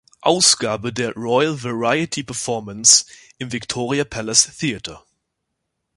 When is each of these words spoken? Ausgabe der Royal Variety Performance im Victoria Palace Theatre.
Ausgabe 0.21 0.91
der 0.91 1.13
Royal 1.13 1.61
Variety 1.61 2.23
Performance 2.23 3.05
im 3.37 3.51
Victoria 3.51 4.03
Palace 4.03 4.57
Theatre. 4.57 5.03